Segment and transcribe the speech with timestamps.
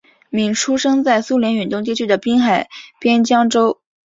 [0.31, 2.67] 闵出生在苏联远东地区的滨海
[2.99, 3.79] 边疆州。